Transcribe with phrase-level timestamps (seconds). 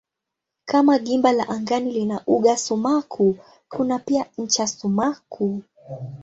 [0.65, 3.37] Kama gimba la angani lina uga sumaku
[3.69, 5.63] kuna pia ncha sumaku.